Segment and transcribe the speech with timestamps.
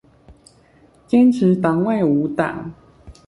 [1.07, 2.73] 堅持黨外無黨